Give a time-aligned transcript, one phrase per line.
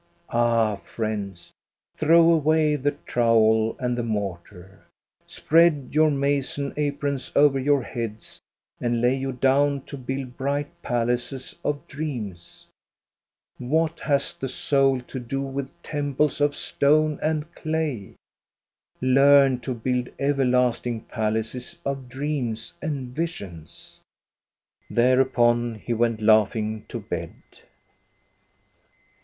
[0.33, 1.51] Ah, friends,
[1.95, 4.83] throw away the trowel and the mortar!
[5.27, 8.41] Spread your mason's aprons over your heads
[8.79, 12.65] and lay you down to build bright palaces of dreams!
[13.59, 18.15] What has the soul to do with temples of stone and clay?
[19.01, 23.99] Learn to build everlasting palaces of dreams and visions!
[24.43, 27.35] *' Thereupon he went laughing to bed.